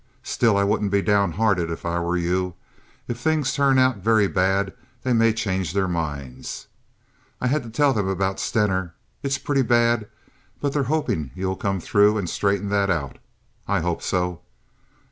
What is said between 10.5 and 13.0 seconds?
but they're hopin' you'll come through and straighten that